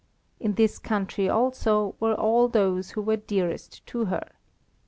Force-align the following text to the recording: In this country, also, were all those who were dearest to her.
In 0.39 0.55
this 0.55 0.79
country, 0.79 1.29
also, 1.29 1.93
were 1.99 2.15
all 2.15 2.47
those 2.47 2.89
who 2.89 3.03
were 3.03 3.17
dearest 3.17 3.85
to 3.85 4.05
her. 4.05 4.25